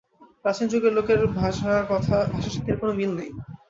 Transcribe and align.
প্রাচীন 0.45 0.67
যুগের 0.71 0.93
লোকের 0.97 1.19
ভাষার 1.35 1.81
সাথে 2.47 2.69
এর 2.69 2.77
কোন 2.79 2.89
মিল 2.99 3.11
নেই। 3.17 3.29